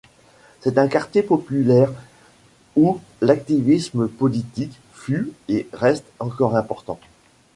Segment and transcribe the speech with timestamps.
[0.61, 1.91] C'est un quartier populaire
[2.75, 6.99] où l'activisme politique fut et reste encore important.